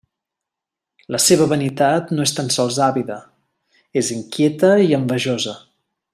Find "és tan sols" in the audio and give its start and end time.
2.29-2.79